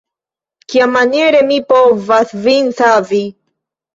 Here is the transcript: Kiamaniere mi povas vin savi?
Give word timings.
Kiamaniere 0.73 1.41
mi 1.51 1.59
povas 1.73 2.33
vin 2.47 2.73
savi? 2.79 3.23